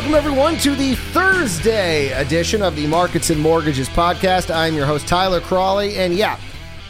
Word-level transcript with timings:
Welcome, 0.00 0.16
everyone, 0.16 0.56
to 0.60 0.74
the 0.74 0.94
Thursday 0.94 2.10
edition 2.12 2.62
of 2.62 2.74
the 2.74 2.86
Markets 2.86 3.28
and 3.28 3.38
Mortgages 3.38 3.86
podcast. 3.90 4.50
I'm 4.52 4.74
your 4.74 4.86
host, 4.86 5.06
Tyler 5.06 5.42
Crawley. 5.42 5.96
And 5.96 6.14
yeah, 6.14 6.40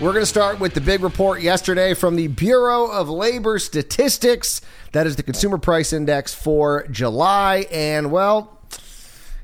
we're 0.00 0.12
going 0.12 0.22
to 0.22 0.26
start 0.26 0.60
with 0.60 0.74
the 0.74 0.80
big 0.80 1.00
report 1.02 1.42
yesterday 1.42 1.94
from 1.94 2.14
the 2.14 2.28
Bureau 2.28 2.86
of 2.86 3.08
Labor 3.10 3.58
Statistics. 3.58 4.60
That 4.92 5.08
is 5.08 5.16
the 5.16 5.24
Consumer 5.24 5.58
Price 5.58 5.92
Index 5.92 6.32
for 6.32 6.86
July. 6.86 7.66
And 7.72 8.12
well, 8.12 8.60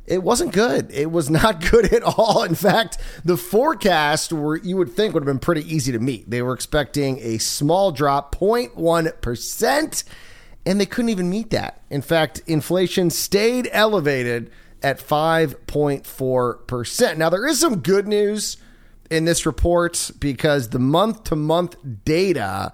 it 0.06 0.22
wasn't 0.22 0.52
good. 0.52 0.92
It 0.92 1.10
was 1.10 1.28
not 1.28 1.60
good 1.72 1.92
at 1.92 2.04
all. 2.04 2.44
In 2.44 2.54
fact, 2.54 2.98
the 3.24 3.36
forecast 3.36 4.32
were 4.32 4.58
you 4.58 4.76
would 4.76 4.92
think 4.92 5.12
would 5.12 5.24
have 5.24 5.26
been 5.26 5.40
pretty 5.40 5.68
easy 5.74 5.90
to 5.90 5.98
meet. 5.98 6.30
They 6.30 6.40
were 6.40 6.54
expecting 6.54 7.18
a 7.18 7.38
small 7.38 7.90
drop, 7.90 8.36
0.1% 8.36 10.04
and 10.66 10.78
they 10.80 10.86
couldn't 10.86 11.10
even 11.10 11.30
meet 11.30 11.50
that. 11.50 11.80
In 11.88 12.02
fact, 12.02 12.42
inflation 12.46 13.10
stayed 13.10 13.68
elevated 13.72 14.50
at 14.82 14.98
5.4%. 14.98 17.16
Now, 17.16 17.30
there 17.30 17.46
is 17.46 17.60
some 17.60 17.78
good 17.78 18.08
news 18.08 18.56
in 19.08 19.24
this 19.24 19.46
report 19.46 20.10
because 20.18 20.70
the 20.70 20.80
month 20.80 21.22
to 21.24 21.36
month 21.36 21.76
data 22.04 22.72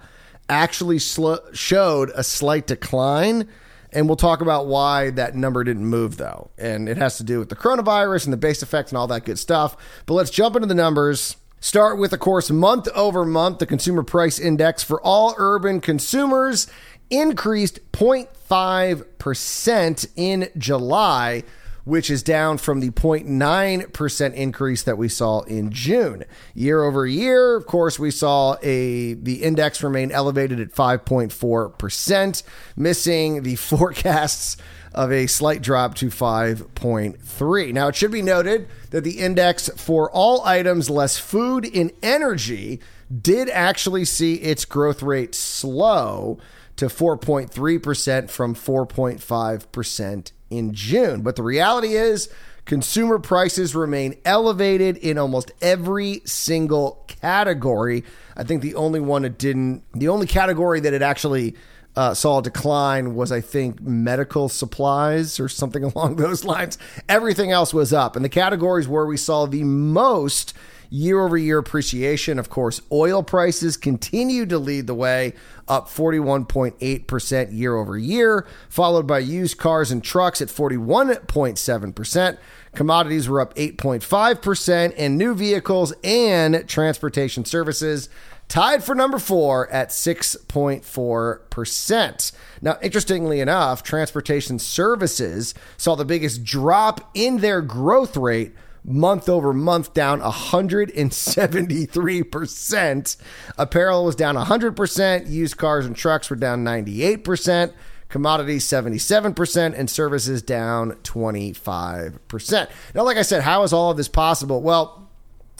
actually 0.49 0.99
sl- 0.99 1.35
showed 1.53 2.11
a 2.15 2.25
slight 2.25 2.67
decline. 2.67 3.47
And 3.95 4.07
we'll 4.07 4.17
talk 4.17 4.41
about 4.41 4.67
why 4.67 5.11
that 5.11 5.37
number 5.37 5.63
didn't 5.65 5.85
move, 5.85 6.17
though. 6.17 6.51
And 6.57 6.89
it 6.89 6.97
has 6.97 7.19
to 7.19 7.25
do 7.25 7.39
with 7.39 7.51
the 7.51 7.57
coronavirus 7.57 8.25
and 8.25 8.33
the 8.33 8.39
base 8.39 8.63
effects 8.63 8.91
and 8.91 8.97
all 8.97 9.07
that 9.09 9.27
good 9.27 9.39
stuff. 9.39 9.77
But 10.07 10.15
let's 10.15 10.31
jump 10.31 10.57
into 10.57 10.67
the 10.67 10.75
numbers. 10.75 11.37
Start 11.61 11.99
with, 11.99 12.13
of 12.13 12.19
course, 12.19 12.51
month 12.51 12.89
over 12.89 13.25
month, 13.25 13.59
the 13.59 13.67
consumer 13.67 14.03
price 14.03 14.41
index 14.41 14.83
for 14.83 15.01
all 15.03 15.35
urban 15.37 15.81
consumers 15.81 16.67
increased 17.13 17.79
0.5% 17.93 20.07
in 20.17 20.49
July, 20.57 21.45
which 21.85 22.11
is 22.11 22.23
down 22.23 22.57
from 22.59 22.81
the 22.81 22.91
0.9% 22.91 24.35
increase 24.35 24.83
that 24.85 24.97
we 24.97 25.09
saw 25.09 25.41
in 25.43 25.71
June. 25.71 26.25
Year 26.55 26.83
over 26.83 27.07
year, 27.07 27.57
of 27.57 27.67
course, 27.67 27.99
we 27.99 28.11
saw 28.11 28.57
a 28.63 29.15
the 29.15 29.43
index 29.43 29.83
remain 29.83 30.11
elevated 30.11 30.61
at 30.61 30.73
5.4%, 30.73 32.43
missing 32.77 33.43
the 33.43 33.57
forecasts 33.57 34.57
of 34.95 35.11
a 35.11 35.27
slight 35.27 35.63
drop 35.63 35.95
to 35.97 36.07
5.3. 36.07 37.73
Now, 37.73 37.89
it 37.89 37.97
should 37.97 38.13
be 38.13 38.23
noted 38.23 38.69
that 38.91 39.05
the 39.05 39.21
index 39.21 39.69
for 39.71 40.11
all 40.11 40.45
items 40.45 40.91
less 40.91 41.19
food 41.19 41.65
and 41.75 41.91
energy 42.03 42.81
did 43.21 43.49
actually 43.51 44.05
see 44.05 44.35
its 44.35 44.65
growth 44.65 45.03
rate 45.03 45.35
slow 45.35 46.39
to 46.77 46.87
4.3% 46.87 48.31
from 48.31 48.55
4.5% 48.55 50.33
in 50.51 50.75
June. 50.75 51.23
But 51.23 51.37
the 51.37 51.43
reality 51.43 51.95
is, 51.95 52.29
consumer 52.65 53.19
prices 53.19 53.75
remain 53.75 54.17
elevated 54.25 54.97
in 54.97 55.19
almost 55.19 55.51
every 55.61 56.23
single 56.25 57.05
category. 57.09 58.05
I 58.37 58.45
think 58.45 58.63
the 58.63 58.75
only 58.75 59.01
one 59.01 59.23
that 59.23 59.39
didn't, 59.39 59.83
the 59.93 60.09
only 60.09 60.27
category 60.27 60.81
that 60.81 60.93
it 60.93 61.03
actually 61.03 61.57
uh, 61.95 62.15
saw 62.15 62.39
a 62.39 62.43
decline 62.43 63.15
was, 63.15 63.31
I 63.31 63.41
think, 63.41 63.81
medical 63.81 64.49
supplies 64.49 65.39
or 65.39 65.49
something 65.49 65.85
along 65.95 66.17
those 66.17 66.45
lines. 66.45 66.79
Everything 67.09 67.51
else 67.51 67.75
was 67.75 67.93
up. 67.93 68.17
And 68.17 68.25
the 68.25 68.31
categories 68.31 68.89
where 68.89 69.07
we 69.07 69.17
saw 69.17 69.47
the 69.47 69.65
most 69.65 70.55
year 70.93 71.25
over 71.25 71.39
year 71.39 71.59
appreciation. 71.59 72.39
Of 72.39 72.51
course, 72.51 72.83
oil 72.93 73.23
prices 73.23 73.77
continue 73.77 74.45
to 74.47 74.59
lead 74.59 74.87
the 74.87 74.95
way, 74.95 75.33
up 75.67 75.89
41.8% 75.89 77.57
year 77.57 77.75
over 77.75 77.97
year, 77.97 78.47
followed 78.69 79.07
by 79.07 79.21
used 79.21 79.57
cars 79.57 79.91
and 79.91 80.05
trucks 80.05 80.43
at 80.43 80.49
41.7%. 80.49 82.39
Commodities 82.75 83.29
were 83.29 83.41
up 83.41 83.55
8.5%, 83.55 84.95
and 84.99 85.17
new 85.17 85.35
vehicles 85.35 85.95
and 86.05 86.69
transportation 86.69 87.45
services 87.45 88.09
tied 88.53 88.85
for 88.85 88.95
number 88.95 89.19
four 89.19 89.69
at 89.71 89.89
6.4%. 89.89 92.33
Now, 92.61 92.77
interestingly 92.83 93.41
enough, 93.41 93.83
transportation 93.83 94.59
services 94.59 95.55
saw 95.79 95.95
the 95.95 96.05
biggest 96.05 96.45
drop 96.45 97.11
in 97.15 97.39
their 97.39 97.63
growth 97.63 98.15
rate 98.15 98.53
month 98.85 99.31
over 99.31 99.55
month 99.55 99.95
down 99.95 100.21
173%. 100.21 103.17
Apparel 103.57 104.05
was 104.05 104.17
down 104.17 104.35
100%. 104.35 105.31
Used 105.31 105.57
cars 105.57 105.87
and 105.87 105.97
trucks 105.97 106.29
were 106.29 106.37
down 106.37 106.63
98%. 106.63 107.73
Commodities 108.11 108.67
77% 108.67 109.73
and 109.75 109.89
services 109.89 110.43
down 110.43 110.91
25%. 111.05 112.71
Now, 112.95 113.05
like 113.05 113.17
I 113.17 113.23
said, 113.23 113.45
how 113.45 113.63
is 113.63 113.73
all 113.73 113.93
of 113.93 113.97
this 113.97 114.09
possible? 114.09 114.61
Well, 114.61 115.09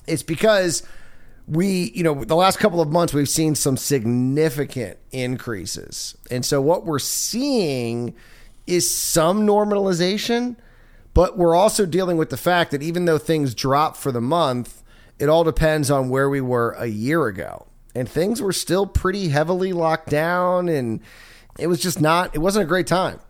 it's 0.07 0.23
because 0.23 0.83
we, 1.47 1.91
you 1.95 2.03
know, 2.03 2.25
the 2.25 2.37
last 2.37 2.59
couple 2.59 2.81
of 2.81 2.89
months 2.89 3.13
we've 3.13 3.29
seen 3.29 3.55
some 3.55 3.77
significant 3.77 4.99
increases. 5.11 6.17
And 6.31 6.45
so 6.45 6.61
what 6.61 6.85
we're 6.85 6.99
seeing 6.99 8.15
is 8.67 8.89
some 8.89 9.47
normalization 9.47 10.57
but 11.15 11.37
we're 11.37 11.55
also 11.55 11.87
dealing 11.87 12.17
with 12.17 12.31
the 12.31 12.37
fact 12.37 12.71
that 12.71 12.83
even 12.83 13.05
though 13.05 13.19
things 13.19 13.55
drop 13.55 13.97
for 13.97 14.13
the 14.13 14.21
month, 14.21 14.83
it 15.19 15.29
all 15.29 15.45
depends 15.45 15.91
on 15.91 16.09
where 16.09 16.29
we 16.29 16.41
were 16.41 16.73
a 16.79 16.87
year 16.87 17.27
ago. 17.27 17.67
And 17.95 18.09
things 18.09 18.41
were 18.41 18.53
still 18.53 18.87
pretty 18.87 19.29
heavily 19.29 19.73
locked 19.73 20.09
down 20.09 20.69
and 20.69 21.01
it 21.59 21.67
was 21.67 21.81
just 21.81 22.01
not 22.01 22.35
it 22.35 22.39
wasn't 22.39 22.65
a 22.65 22.69
great 22.69 22.87
time. 22.87 23.21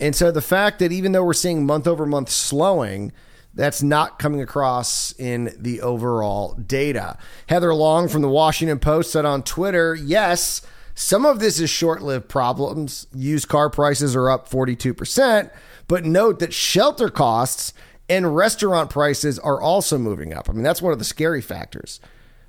And 0.00 0.16
so 0.16 0.32
the 0.32 0.42
fact 0.42 0.80
that 0.80 0.90
even 0.90 1.12
though 1.12 1.24
we're 1.24 1.34
seeing 1.34 1.64
month 1.64 1.86
over 1.86 2.04
month 2.04 2.30
slowing, 2.30 3.12
that's 3.54 3.82
not 3.82 4.18
coming 4.18 4.40
across 4.40 5.12
in 5.18 5.54
the 5.58 5.80
overall 5.80 6.54
data. 6.54 7.18
Heather 7.48 7.74
Long 7.74 8.08
from 8.08 8.22
the 8.22 8.28
Washington 8.28 8.78
Post 8.78 9.12
said 9.12 9.24
on 9.24 9.42
Twitter, 9.42 9.94
yes, 9.94 10.62
some 10.94 11.24
of 11.24 11.40
this 11.40 11.58
is 11.58 11.70
short 11.70 12.02
lived 12.02 12.28
problems. 12.28 13.06
Used 13.14 13.48
car 13.48 13.70
prices 13.70 14.14
are 14.14 14.30
up 14.30 14.48
42%, 14.48 15.50
but 15.88 16.04
note 16.04 16.38
that 16.38 16.52
shelter 16.52 17.08
costs 17.08 17.72
and 18.08 18.34
restaurant 18.34 18.90
prices 18.90 19.38
are 19.38 19.60
also 19.60 19.96
moving 19.96 20.32
up. 20.32 20.48
I 20.48 20.52
mean, 20.52 20.62
that's 20.62 20.82
one 20.82 20.92
of 20.92 20.98
the 20.98 21.04
scary 21.04 21.40
factors. 21.40 22.00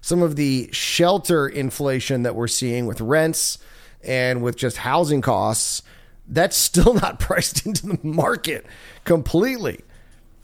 Some 0.01 0.23
of 0.23 0.35
the 0.35 0.69
shelter 0.71 1.47
inflation 1.47 2.23
that 2.23 2.35
we're 2.35 2.47
seeing 2.47 2.87
with 2.87 2.99
rents 2.99 3.59
and 4.03 4.41
with 4.41 4.55
just 4.55 4.77
housing 4.77 5.21
costs, 5.21 5.83
that's 6.27 6.57
still 6.71 6.93
not 6.93 7.19
priced 7.19 7.65
into 7.65 7.87
the 7.87 7.99
market 8.03 8.65
completely. 9.05 9.81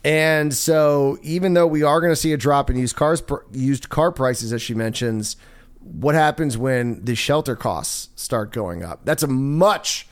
And 0.04 0.54
so, 0.54 1.18
even 1.22 1.54
though 1.54 1.66
we 1.66 1.82
are 1.82 2.00
going 2.00 2.12
to 2.12 2.16
see 2.16 2.32
a 2.32 2.36
drop 2.36 2.70
in 2.70 2.76
used 2.78 2.96
cars, 2.96 3.22
used 3.52 3.88
car 3.88 4.12
prices, 4.12 4.52
as 4.52 4.62
she 4.62 4.74
mentions, 4.74 5.36
what 5.80 6.14
happens 6.14 6.56
when 6.56 7.04
the 7.04 7.14
shelter 7.14 7.56
costs 7.56 8.08
start 8.14 8.52
going 8.52 8.84
up? 8.84 9.00
That's 9.04 9.22
a 9.22 9.28
much 9.28 10.06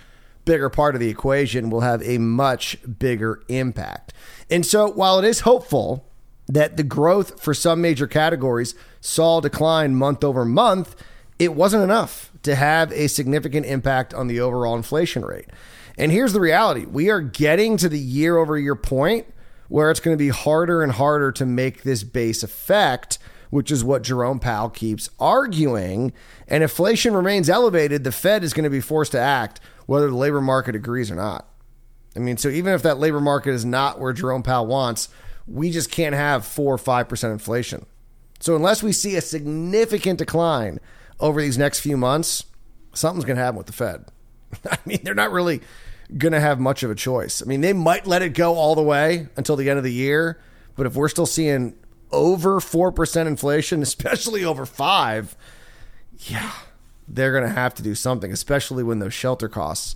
bigger 0.45 0.71
part 0.71 0.95
of 0.95 1.01
the 1.01 1.09
equation 1.09 1.71
will 1.71 1.81
have 1.81 2.03
a 2.03 2.19
much 2.19 2.79
bigger 2.99 3.43
impact. 3.49 4.13
And 4.51 4.65
so 4.65 4.91
while 4.91 5.19
it 5.19 5.25
is 5.25 5.41
hopeful 5.41 6.09
that 6.49 6.77
the 6.77 6.85
growth 6.85 7.43
for 7.43 7.53
some 7.53 7.81
major 7.81 8.07
categories 8.07 8.75
saw 9.01 9.41
decline 9.41 9.95
month 9.97 10.25
over 10.25 10.45
month, 10.45 10.95
it 11.39 11.55
wasn't 11.55 11.83
enough 11.83 12.33
to 12.45 12.55
have 12.55 12.93
a 12.93 13.09
significant 13.09 13.67
impact 13.67 14.15
on 14.15 14.29
the 14.29 14.41
overall 14.41 14.77
inflation 14.77 15.25
rate. 15.25 15.47
And 15.99 16.13
here's 16.13 16.33
the 16.33 16.41
reality 16.41 16.87
we 16.87 17.11
are 17.11 17.21
getting 17.21 17.77
to 17.79 17.89
the 17.89 17.99
year 17.99 18.37
over 18.37 18.57
year 18.57 18.77
point 18.77 19.27
where 19.69 19.91
it's 19.91 20.01
going 20.01 20.17
to 20.17 20.23
be 20.23 20.29
harder 20.29 20.83
and 20.83 20.93
harder 20.93 21.33
to 21.33 21.47
make 21.47 21.83
this 21.83 22.03
base 22.03 22.43
effect 22.43 23.19
which 23.51 23.71
is 23.71 23.85
what 23.85 24.03
Jerome 24.03 24.39
Powell 24.39 24.69
keeps 24.69 25.11
arguing. 25.19 26.13
And 26.49 26.63
inflation 26.63 27.15
remains 27.15 27.49
elevated, 27.49 28.05
the 28.05 28.13
Fed 28.13 28.45
is 28.45 28.53
going 28.53 28.65
to 28.65 28.71
be 28.71 28.81
forced 28.81 29.13
to 29.13 29.21
act 29.21 29.61
whether 29.87 30.09
the 30.09 30.17
labor 30.17 30.41
market 30.41 30.75
agrees 30.75 31.11
or 31.11 31.15
not. 31.15 31.49
I 32.15 32.19
mean, 32.19 32.37
so 32.37 32.49
even 32.49 32.73
if 32.73 32.83
that 32.83 32.99
labor 32.99 33.21
market 33.21 33.51
is 33.51 33.65
not 33.65 34.01
where 34.01 34.13
Jerome 34.13 34.43
Powell 34.43 34.67
wants, 34.67 35.09
we 35.47 35.71
just 35.71 35.91
can't 35.91 36.15
have 36.15 36.45
4 36.45 36.75
or 36.75 36.79
5% 36.79 37.33
inflation. 37.33 37.87
So 38.41 38.57
unless 38.57 38.83
we 38.83 38.93
see 38.93 39.17
a 39.17 39.21
significant 39.21 40.19
decline 40.19 40.79
over 41.21 41.41
these 41.41 41.59
next 41.59 41.81
few 41.81 41.97
months, 41.97 42.45
something's 42.95 43.25
going 43.25 43.37
to 43.37 43.43
happen 43.43 43.59
with 43.59 43.67
the 43.67 43.73
Fed. 43.73 44.07
I 44.71 44.79
mean, 44.87 45.01
they're 45.03 45.15
not 45.15 45.31
really 45.31 45.61
going 46.17 46.33
to 46.33 46.41
have 46.41 46.61
much 46.61 46.83
of 46.83 46.91
a 46.91 46.95
choice. 46.95 47.43
I 47.43 47.47
mean, 47.47 47.61
they 47.61 47.73
might 47.73 48.07
let 48.07 48.23
it 48.23 48.31
go 48.31 48.55
all 48.55 48.75
the 48.75 48.83
way 48.83 49.29
until 49.37 49.57
the 49.57 49.69
end 49.69 49.79
of 49.79 49.85
the 49.85 49.93
year, 49.93 50.41
but 50.77 50.87
if 50.87 50.95
we're 50.95 51.09
still 51.09 51.27
seeing 51.27 51.75
over 52.13 52.61
4% 52.61 53.27
inflation, 53.27 53.83
especially 53.83 54.45
over 54.45 54.67
5, 54.67 55.37
yeah, 56.19 56.53
they're 57.09 57.33
going 57.33 57.45
to 57.45 57.55
have 57.55 57.75
to 57.75 57.83
do 57.83 57.95
something, 57.95 58.33
especially 58.33 58.83
when 58.83 58.99
those 58.99 59.15
shelter 59.15 59.49
costs 59.49 59.95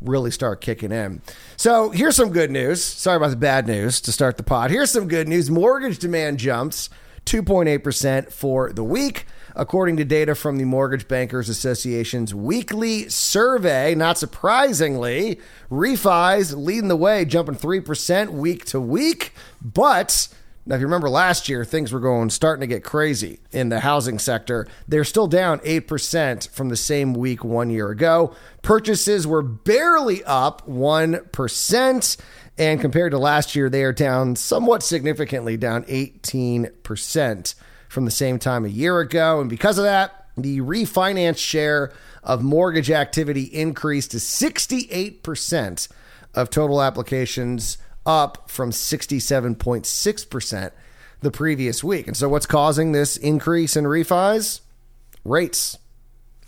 really 0.00 0.30
start 0.30 0.60
kicking 0.60 0.92
in. 0.92 1.20
So 1.56 1.90
here's 1.90 2.16
some 2.16 2.30
good 2.30 2.50
news. 2.50 2.82
Sorry 2.82 3.16
about 3.16 3.30
the 3.30 3.36
bad 3.36 3.66
news 3.66 4.00
to 4.02 4.12
start 4.12 4.36
the 4.36 4.42
pod. 4.42 4.70
Here's 4.70 4.90
some 4.90 5.08
good 5.08 5.28
news. 5.28 5.50
Mortgage 5.50 5.98
demand 5.98 6.38
jumps 6.38 6.88
2.8% 7.26 8.32
for 8.32 8.72
the 8.72 8.84
week. 8.84 9.26
According 9.58 9.96
to 9.96 10.04
data 10.04 10.36
from 10.36 10.56
the 10.56 10.64
Mortgage 10.64 11.08
Bankers 11.08 11.48
Association's 11.48 12.32
weekly 12.32 13.08
survey. 13.08 13.92
Not 13.96 14.16
surprisingly, 14.16 15.40
refis 15.68 16.56
leading 16.56 16.88
the 16.88 16.96
way, 16.96 17.24
jumping 17.24 17.56
3% 17.56 18.30
week 18.30 18.64
to 18.66 18.80
week. 18.80 19.34
But 19.60 20.28
now, 20.64 20.76
if 20.76 20.80
you 20.80 20.86
remember 20.86 21.10
last 21.10 21.48
year, 21.48 21.64
things 21.64 21.92
were 21.92 21.98
going 21.98 22.30
starting 22.30 22.60
to 22.60 22.66
get 22.72 22.84
crazy 22.84 23.40
in 23.50 23.68
the 23.68 23.80
housing 23.80 24.20
sector. 24.20 24.68
They're 24.86 25.02
still 25.02 25.26
down 25.26 25.58
8% 25.60 26.50
from 26.50 26.68
the 26.68 26.76
same 26.76 27.12
week 27.14 27.42
one 27.42 27.68
year 27.68 27.90
ago. 27.90 28.34
Purchases 28.62 29.26
were 29.26 29.42
barely 29.42 30.22
up 30.24 30.68
1%. 30.68 32.16
And 32.58 32.80
compared 32.80 33.12
to 33.12 33.18
last 33.18 33.56
year, 33.56 33.68
they 33.68 33.82
are 33.82 33.92
down 33.92 34.36
somewhat 34.36 34.82
significantly, 34.82 35.56
down 35.56 35.84
18% 35.84 37.54
from 37.88 38.04
the 38.04 38.10
same 38.10 38.38
time 38.38 38.64
a 38.64 38.68
year 38.68 39.00
ago. 39.00 39.40
And 39.40 39.50
because 39.50 39.78
of 39.78 39.84
that, 39.84 40.26
the 40.36 40.60
refinance 40.60 41.38
share 41.38 41.92
of 42.22 42.42
mortgage 42.42 42.90
activity 42.90 43.44
increased 43.44 44.12
to 44.12 44.18
68% 44.18 45.88
of 46.34 46.50
total 46.50 46.82
applications 46.82 47.78
up 48.06 48.50
from 48.50 48.70
67.6% 48.70 50.70
the 51.20 51.30
previous 51.30 51.82
week. 51.82 52.06
And 52.06 52.16
so, 52.16 52.28
what's 52.28 52.46
causing 52.46 52.92
this 52.92 53.16
increase 53.16 53.76
in 53.76 53.84
refis? 53.84 54.60
Rates, 55.24 55.78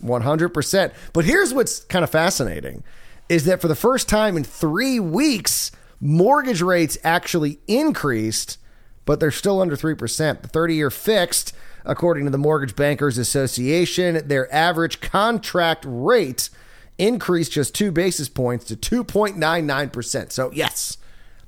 100%. 0.01 0.93
But 1.13 1.25
here's 1.25 1.53
what's 1.53 1.81
kind 1.81 2.03
of 2.03 2.09
fascinating 2.09 2.83
is 3.29 3.45
that 3.45 3.61
for 3.61 3.67
the 3.67 3.75
first 3.75 4.09
time 4.09 4.35
in 4.35 4.43
three 4.43 4.99
weeks, 4.99 5.71
mortgage 5.99 6.61
rates 6.61 6.97
actually 7.03 7.59
increased, 7.67 8.57
but 9.11 9.19
they're 9.19 9.29
still 9.29 9.59
under 9.59 9.75
3%. 9.75 10.41
The 10.41 10.47
30 10.47 10.73
year 10.73 10.89
fixed, 10.89 11.53
according 11.83 12.23
to 12.23 12.31
the 12.31 12.37
Mortgage 12.37 12.77
Bankers 12.77 13.17
Association, 13.17 14.25
their 14.25 14.49
average 14.55 15.01
contract 15.01 15.83
rate 15.85 16.49
increased 16.97 17.51
just 17.51 17.75
two 17.75 17.91
basis 17.91 18.29
points 18.29 18.63
to 18.63 18.77
2.99%. 18.77 20.31
So, 20.31 20.49
yes, 20.53 20.97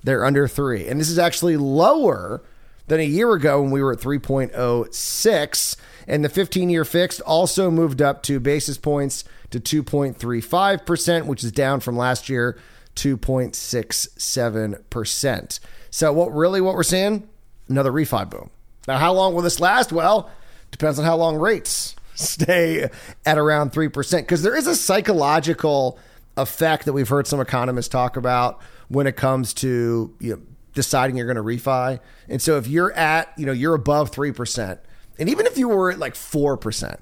they're 0.04 0.26
under 0.26 0.46
three. 0.46 0.90
And 0.90 1.00
this 1.00 1.08
is 1.08 1.18
actually 1.18 1.56
lower 1.56 2.44
than 2.88 3.00
a 3.00 3.04
year 3.04 3.32
ago 3.32 3.62
when 3.62 3.72
we 3.72 3.82
were 3.82 3.94
at 3.94 4.00
3.06. 4.00 5.78
And 6.06 6.26
the 6.26 6.28
15 6.28 6.70
year 6.70 6.84
fixed 6.84 7.22
also 7.22 7.72
moved 7.72 8.02
up 8.02 8.24
two 8.24 8.42
basis 8.42 8.78
points 8.78 9.24
to 9.52 9.62
2.35%, 9.62 11.28
which 11.28 11.46
is 11.46 11.54
down 11.54 11.80
from 11.80 11.96
last 11.96 12.28
year, 12.28 12.60
2.67%. 12.98 15.60
So, 15.90 16.12
what 16.12 16.34
really 16.34 16.60
what 16.60 16.76
we're 16.76 16.84
seeing? 16.84 17.30
Another 17.70 17.92
refi 17.92 18.30
boom. 18.30 18.50
Now, 18.88 18.98
how 18.98 19.14
long 19.14 19.34
will 19.34 19.42
this 19.42 19.60
last? 19.60 19.92
Well, 19.92 20.30
depends 20.72 21.00
on 21.00 21.06
how 21.06 21.16
long 21.16 21.38
rates 21.38 21.96
stay 22.16 22.90
at 23.26 23.38
around 23.38 23.72
3%, 23.72 24.18
because 24.18 24.44
there 24.44 24.56
is 24.56 24.68
a 24.68 24.76
psychological 24.76 25.98
effect 26.38 26.86
that 26.86 26.94
we've 26.94 27.10
heard 27.10 27.28
some 27.28 27.40
economists 27.40 27.88
talk 27.88 28.18
about 28.18 28.60
when 28.88 29.08
it 29.08 29.16
comes 29.16 29.54
to 29.54 30.16
you 30.20 30.36
know, 30.36 30.42
deciding 30.74 31.16
you're 31.16 31.32
going 31.32 31.38
to 31.38 31.44
refi. 31.44 32.00
And 32.28 32.42
so 32.42 32.58
if 32.58 32.68
you're 32.68 32.92
at, 32.94 33.32
you 33.38 33.46
know, 33.46 33.52
you're 33.52 33.76
above 33.76 34.12
3%, 34.12 34.80
and 35.20 35.30
even 35.30 35.46
if 35.46 35.58
you 35.58 35.70
were 35.70 35.92
at 35.92 36.00
like 36.00 36.16
4%, 36.16 37.00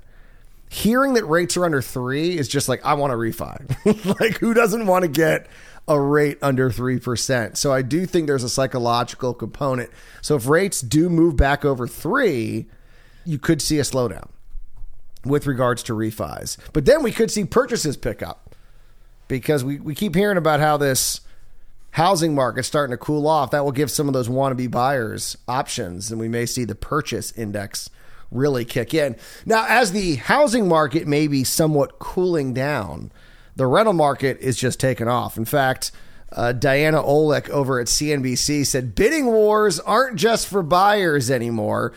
hearing 0.71 1.15
that 1.15 1.25
rates 1.25 1.57
are 1.57 1.65
under 1.65 1.81
3 1.81 2.37
is 2.37 2.47
just 2.47 2.69
like 2.69 2.83
I 2.85 2.93
want 2.93 3.11
a 3.11 3.17
refi. 3.17 4.19
like 4.21 4.37
who 4.37 4.53
doesn't 4.53 4.85
want 4.85 5.03
to 5.03 5.09
get 5.09 5.47
a 5.85 5.99
rate 5.99 6.37
under 6.41 6.69
3%. 6.69 7.57
So 7.57 7.73
I 7.73 7.81
do 7.81 8.05
think 8.05 8.27
there's 8.27 8.45
a 8.45 8.49
psychological 8.49 9.33
component. 9.33 9.89
So 10.21 10.35
if 10.37 10.47
rates 10.47 10.79
do 10.79 11.09
move 11.09 11.35
back 11.35 11.65
over 11.65 11.87
3, 11.87 12.67
you 13.25 13.37
could 13.37 13.61
see 13.61 13.79
a 13.79 13.81
slowdown 13.81 14.29
with 15.25 15.45
regards 15.45 15.83
to 15.83 15.93
refis. 15.93 16.55
But 16.71 16.85
then 16.85 17.03
we 17.03 17.11
could 17.11 17.29
see 17.29 17.43
purchases 17.43 17.97
pick 17.97 18.23
up 18.23 18.55
because 19.27 19.65
we, 19.65 19.77
we 19.77 19.93
keep 19.93 20.15
hearing 20.15 20.37
about 20.37 20.61
how 20.61 20.77
this 20.77 21.19
housing 21.91 22.33
market 22.33 22.63
starting 22.63 22.91
to 22.91 22.97
cool 22.97 23.27
off, 23.27 23.51
that 23.51 23.65
will 23.65 23.73
give 23.73 23.91
some 23.91 24.07
of 24.07 24.13
those 24.13 24.29
wannabe 24.29 24.71
buyers 24.71 25.37
options, 25.49 26.11
and 26.11 26.19
we 26.21 26.29
may 26.29 26.45
see 26.45 26.63
the 26.63 26.75
purchase 26.75 27.33
index 27.33 27.89
really 28.31 28.65
kick 28.65 28.93
in. 28.93 29.15
Now, 29.45 29.65
as 29.67 29.91
the 29.91 30.15
housing 30.15 30.67
market 30.67 31.07
may 31.07 31.27
be 31.27 31.43
somewhat 31.43 31.99
cooling 31.99 32.53
down, 32.53 33.11
the 33.55 33.67
rental 33.67 33.93
market 33.93 34.39
is 34.39 34.57
just 34.57 34.79
taking 34.79 35.07
off. 35.07 35.37
In 35.37 35.45
fact, 35.45 35.91
uh, 36.31 36.53
Diana 36.53 37.03
Olick 37.03 37.49
over 37.49 37.79
at 37.79 37.87
CNBC 37.87 38.65
said 38.65 38.95
bidding 38.95 39.27
wars 39.27 39.79
aren't 39.79 40.15
just 40.15 40.47
for 40.47 40.63
buyers 40.63 41.29
anymore. 41.29 41.93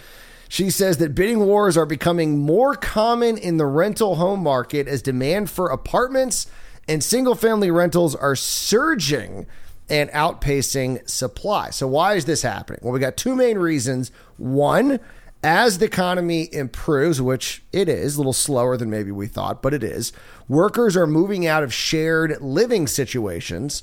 She 0.48 0.70
says 0.70 0.98
that 0.98 1.14
bidding 1.14 1.40
wars 1.46 1.76
are 1.76 1.86
becoming 1.86 2.38
more 2.38 2.74
common 2.74 3.38
in 3.38 3.56
the 3.56 3.66
rental 3.66 4.16
home 4.16 4.40
market 4.40 4.88
as 4.88 5.02
demand 5.02 5.50
for 5.50 5.68
apartments 5.68 6.46
and 6.86 7.02
single 7.02 7.34
family 7.34 7.70
rentals 7.70 8.14
are 8.14 8.36
surging 8.36 9.46
and 9.88 10.10
outpacing 10.10 11.08
supply. 11.08 11.70
So, 11.70 11.86
why 11.86 12.14
is 12.14 12.24
this 12.24 12.42
happening? 12.42 12.80
Well, 12.82 12.92
we 12.92 13.00
got 13.00 13.16
two 13.16 13.34
main 13.34 13.58
reasons. 13.58 14.10
One, 14.36 15.00
as 15.44 15.78
the 15.78 15.84
economy 15.84 16.48
improves, 16.52 17.20
which 17.20 17.62
it 17.70 17.88
is 17.88 18.14
a 18.14 18.18
little 18.18 18.32
slower 18.32 18.76
than 18.78 18.88
maybe 18.88 19.12
we 19.12 19.26
thought, 19.26 19.60
but 19.62 19.74
it 19.74 19.84
is, 19.84 20.12
workers 20.48 20.96
are 20.96 21.06
moving 21.06 21.46
out 21.46 21.62
of 21.62 21.72
shared 21.72 22.40
living 22.40 22.86
situations 22.86 23.82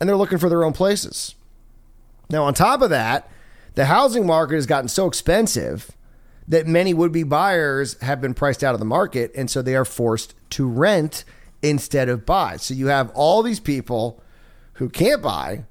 and 0.00 0.08
they're 0.08 0.16
looking 0.16 0.38
for 0.38 0.48
their 0.48 0.64
own 0.64 0.72
places. 0.72 1.34
Now, 2.30 2.44
on 2.44 2.54
top 2.54 2.80
of 2.80 2.90
that, 2.90 3.30
the 3.74 3.84
housing 3.84 4.26
market 4.26 4.54
has 4.54 4.66
gotten 4.66 4.88
so 4.88 5.06
expensive 5.06 5.90
that 6.48 6.66
many 6.66 6.94
would 6.94 7.12
be 7.12 7.22
buyers 7.22 8.00
have 8.00 8.20
been 8.20 8.34
priced 8.34 8.64
out 8.64 8.74
of 8.74 8.80
the 8.80 8.86
market. 8.86 9.30
And 9.36 9.50
so 9.50 9.62
they 9.62 9.76
are 9.76 9.84
forced 9.84 10.34
to 10.50 10.66
rent 10.66 11.24
instead 11.62 12.08
of 12.08 12.26
buy. 12.26 12.56
So 12.56 12.74
you 12.74 12.86
have 12.86 13.10
all 13.14 13.42
these 13.42 13.60
people 13.60 14.22
who 14.74 14.88
can't 14.88 15.22
buy 15.22 15.66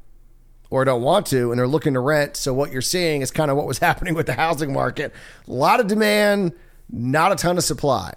or 0.71 0.85
don't 0.85 1.03
want 1.03 1.27
to 1.27 1.51
and 1.51 1.59
they're 1.59 1.67
looking 1.67 1.93
to 1.93 1.99
rent. 1.99 2.35
So 2.35 2.53
what 2.53 2.71
you're 2.71 2.81
seeing 2.81 3.21
is 3.21 3.29
kind 3.29 3.51
of 3.51 3.57
what 3.57 3.67
was 3.67 3.77
happening 3.77 4.15
with 4.15 4.25
the 4.25 4.33
housing 4.33 4.73
market. 4.73 5.13
A 5.47 5.51
lot 5.51 5.79
of 5.79 5.85
demand, 5.85 6.53
not 6.89 7.31
a 7.31 7.35
ton 7.35 7.59
of 7.59 7.63
supply. 7.63 8.13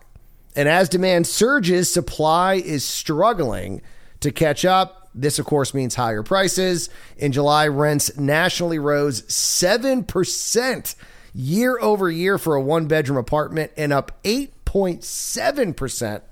And 0.56 0.68
as 0.68 0.88
demand 0.88 1.26
surges, 1.26 1.92
supply 1.92 2.54
is 2.54 2.84
struggling 2.84 3.82
to 4.20 4.30
catch 4.30 4.64
up. 4.64 5.10
This, 5.14 5.38
of 5.38 5.44
course, 5.46 5.74
means 5.74 5.96
higher 5.96 6.22
prices. 6.22 6.88
In 7.16 7.32
July, 7.32 7.68
rents 7.68 8.16
nationally 8.16 8.78
rose 8.78 9.22
7% 9.22 10.94
year 11.34 11.78
over 11.80 12.10
year 12.10 12.38
for 12.38 12.54
a 12.54 12.62
one 12.62 12.86
bedroom 12.86 13.18
apartment 13.18 13.72
and 13.76 13.92
up 13.92 14.12
8.7% 14.22 16.22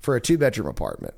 for 0.00 0.16
a 0.16 0.20
two 0.20 0.38
bedroom 0.38 0.66
apartment. 0.66 1.14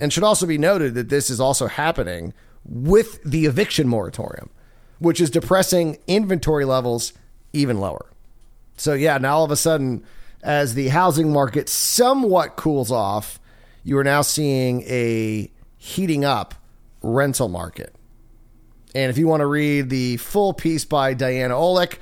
And 0.00 0.12
should 0.12 0.24
also 0.24 0.46
be 0.46 0.58
noted 0.58 0.94
that 0.94 1.08
this 1.08 1.30
is 1.30 1.40
also 1.40 1.68
happening 1.68 2.34
with 2.64 3.22
the 3.22 3.46
eviction 3.46 3.88
moratorium, 3.88 4.50
which 4.98 5.20
is 5.20 5.30
depressing 5.30 5.98
inventory 6.06 6.64
levels 6.64 7.12
even 7.52 7.78
lower. 7.78 8.06
So, 8.76 8.94
yeah, 8.94 9.18
now 9.18 9.36
all 9.36 9.44
of 9.44 9.50
a 9.50 9.56
sudden, 9.56 10.04
as 10.42 10.74
the 10.74 10.88
housing 10.88 11.32
market 11.32 11.68
somewhat 11.68 12.56
cools 12.56 12.90
off, 12.90 13.38
you 13.82 13.96
are 13.98 14.04
now 14.04 14.22
seeing 14.22 14.82
a 14.82 15.50
heating 15.76 16.24
up 16.24 16.54
rental 17.02 17.48
market. 17.48 17.94
And 18.94 19.10
if 19.10 19.18
you 19.18 19.26
want 19.26 19.40
to 19.40 19.46
read 19.46 19.90
the 19.90 20.16
full 20.18 20.52
piece 20.52 20.84
by 20.84 21.14
Diana 21.14 21.54
Olick, 21.54 21.98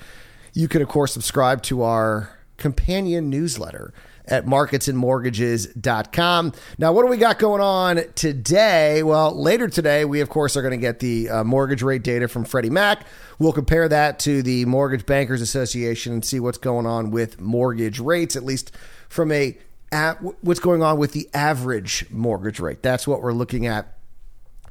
you 0.53 0.69
can, 0.69 0.83
of 0.83 0.89
course, 0.89 1.13
subscribe 1.13 1.63
to 1.65 1.83
our 1.83 2.39
companion 2.57 3.31
newsletter 3.31 3.93
at 4.27 4.47
marketsandmortgages.com. 4.47 6.53
Now, 6.79 6.93
what 6.93 7.03
do 7.03 7.09
we 7.09 7.17
got 7.17 7.39
going 7.39 7.61
on 7.61 8.01
today? 8.15 9.03
Well, 9.03 9.35
later 9.35 9.69
today, 9.69 10.05
we, 10.05 10.21
of 10.21 10.29
course, 10.29 10.57
are 10.57 10.63
going 10.63 10.73
to 10.73 10.79
get 10.79 11.01
the 11.01 11.29
uh, 11.29 11.43
mortgage 11.45 11.83
rate 11.83 12.03
data 12.03 12.29
from 12.29 12.45
Freddie 12.45 12.71
Mac. 12.71 13.07
We'll 13.39 13.53
compare 13.53 13.89
that 13.89 14.19
to 14.21 14.43
the 14.43 14.65
Mortgage 14.67 15.07
Bankers 15.07 15.41
Association 15.41 16.13
and 16.13 16.25
see 16.25 16.41
what's 16.41 16.59
going 16.59 16.87
on 16.87 17.11
with 17.11 17.41
mortgage 17.41 17.99
rates, 17.99 18.37
at 18.37 18.45
least 18.45 18.73
from 19.09 19.33
a 19.33 19.57
at 19.91 20.23
what's 20.43 20.61
going 20.61 20.83
on 20.83 20.99
with 20.99 21.13
the 21.13 21.29
average 21.35 22.07
mortgage 22.11 22.61
rate. 22.61 22.83
That's 22.83 23.07
what 23.07 23.21
we're 23.21 23.35
looking 23.35 23.67
at 23.67 23.92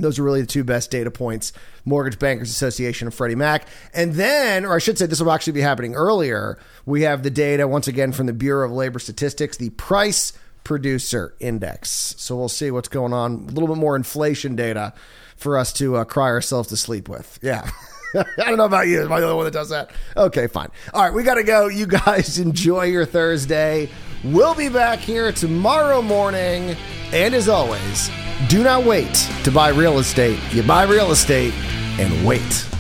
those 0.04 0.20
are 0.20 0.24
really 0.24 0.42
the 0.42 0.48
two 0.48 0.64
best 0.64 0.92
data 0.92 1.12
points 1.12 1.54
Mortgage 1.86 2.20
Bankers 2.20 2.50
Association 2.50 3.08
and 3.08 3.14
Freddie 3.14 3.36
Mac. 3.36 3.68
And 3.94 4.14
then, 4.14 4.66
or 4.66 4.76
I 4.76 4.80
should 4.80 4.98
say, 4.98 5.06
this 5.06 5.22
will 5.22 5.32
actually 5.32 5.54
be 5.54 5.62
happening 5.62 5.96
earlier. 5.96 6.60
We 6.86 7.02
have 7.02 7.24
the 7.24 7.30
data 7.30 7.68
once 7.68 7.88
again 7.88 8.12
from 8.12 8.28
the 8.28 8.34
Bureau 8.34 8.66
of 8.66 8.72
Labor 8.72 9.00
Statistics, 9.00 9.58
the 9.58 9.72
price 9.72 10.34
producer 10.64 11.36
index. 11.40 11.90
So 12.18 12.36
we'll 12.36 12.50
see 12.50 12.72
what's 12.72 12.88
going 12.88 13.14
on. 13.14 13.34
A 13.34 13.52
little 13.52 13.68
bit 13.68 13.78
more 13.78 13.96
inflation 13.96 14.56
data 14.56 14.94
for 15.38 15.58
us 15.58 15.74
to 15.74 15.96
uh, 15.96 16.04
cry 16.04 16.28
ourselves 16.28 16.70
to 16.70 16.78
sleep 16.78 17.10
with. 17.10 17.40
Yeah. 17.42 17.70
I 18.16 18.26
don't 18.38 18.58
know 18.58 18.66
about 18.66 18.88
you. 18.88 19.04
Am 19.04 19.12
I 19.12 19.20
the 19.20 19.26
only 19.26 19.38
one 19.38 19.46
that 19.46 19.54
does 19.54 19.70
that? 19.70 19.92
Okay, 20.18 20.48
fine. 20.48 20.70
All 20.94 21.02
right, 21.02 21.14
we 21.14 21.24
got 21.24 21.36
to 21.36 21.44
go. 21.44 21.68
You 21.68 21.88
guys 21.88 22.38
enjoy 22.40 22.86
your 22.86 23.06
Thursday. 23.06 23.90
We'll 24.24 24.56
be 24.56 24.70
back 24.70 25.00
here 25.00 25.32
tomorrow 25.32 26.02
morning. 26.02 26.76
And 27.12 27.34
as 27.34 27.50
always, 27.50 28.10
do 28.48 28.64
not 28.64 28.84
wait 28.84 29.14
to 29.44 29.52
buy 29.52 29.70
real 29.70 30.00
estate. 30.00 30.40
You 30.52 30.64
buy 30.64 30.84
real 30.84 31.12
estate 31.12 31.54
and 32.00 32.26
wait. 32.26 32.71